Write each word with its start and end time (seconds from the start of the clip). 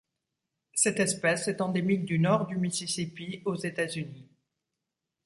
Cette 0.73 0.99
espèce 0.99 1.47
est 1.47 1.61
endémique 1.61 2.05
du 2.05 2.17
Nord 2.17 2.47
du 2.47 2.57
Mississippi 2.57 3.43
aux 3.45 3.53
États-Unis. 3.53 4.31